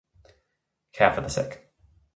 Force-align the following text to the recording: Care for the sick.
Care 0.93 1.13
for 1.13 1.21
the 1.21 1.29
sick. 1.29 1.71